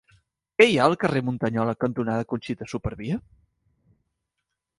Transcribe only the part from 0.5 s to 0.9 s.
Què hi ha